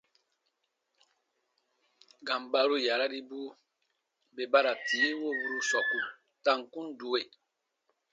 Gambaro 2.27 2.75
yararibu 2.87 3.41
bè 4.35 4.43
ba 4.51 4.59
ra 4.65 4.73
tii 4.87 5.17
woburu 5.21 5.59
sɔku 5.69 5.99
ta 6.43 6.53
kun 6.71 6.87
due. 6.99 7.21